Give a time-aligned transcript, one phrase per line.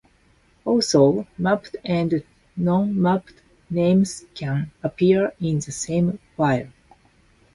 [0.65, 2.23] Also, mapped and
[2.57, 3.35] non-mapped
[3.69, 6.69] names can appear in the same file.